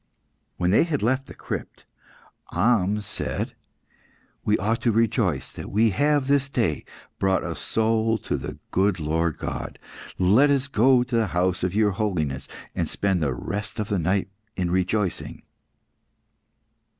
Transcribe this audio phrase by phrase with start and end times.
[0.57, 1.85] When they had left the crypt,
[2.51, 3.53] Ahmes said
[4.43, 6.85] "We ought to rejoice that we have this day
[7.19, 9.77] brought a soul to the good Lord God;
[10.17, 13.99] let us go to the house of your Holiness and spend the rest of the
[13.99, 15.43] night in rejoicing."